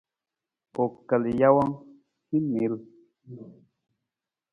U 0.83 0.85
kal 1.07 1.23
jawang, 1.39 1.73
hin 2.29 2.43
niil. 2.51 2.73